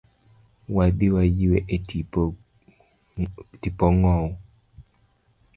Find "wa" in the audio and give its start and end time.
1.15-1.23